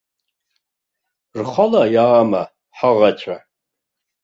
[1.39, 2.41] Рхала иаама
[2.77, 3.37] ҳаӷацәа?